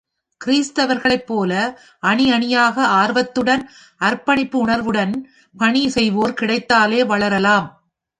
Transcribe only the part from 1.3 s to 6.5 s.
போல அணி அணி யாக ஆர்வத்துடன் அர்ப்பணிப்பு உணர்வுடன் பணி செய்வோர்